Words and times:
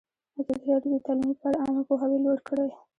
ازادي 0.39 0.63
راډیو 0.71 0.91
د 0.93 0.97
تعلیم 1.05 1.27
لپاره 1.33 1.61
عامه 1.63 1.83
پوهاوي 1.87 2.17
لوړ 2.25 2.37
کړی. 2.47 2.69